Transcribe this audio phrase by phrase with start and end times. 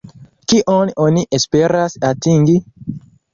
[0.53, 2.57] Kion oni esperas atingi?